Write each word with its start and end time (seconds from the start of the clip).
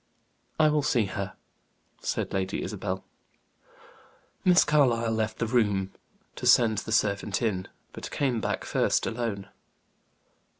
"I 0.59 0.69
will 0.69 0.81
see 0.81 1.05
her," 1.05 1.35
said 2.01 2.33
Lady 2.33 2.63
Isabel. 2.63 3.03
Miss 4.43 4.63
Carlyle 4.63 5.11
left 5.11 5.37
the 5.37 5.45
room 5.45 5.91
to 6.37 6.47
send 6.47 6.79
the 6.79 6.91
servant 6.91 7.39
in, 7.39 7.67
but 7.93 8.09
came 8.09 8.41
back 8.41 8.65
first 8.65 9.05
alone. 9.05 9.49